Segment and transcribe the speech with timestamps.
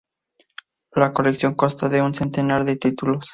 [0.93, 3.29] La colección consta de un centenar de títulos.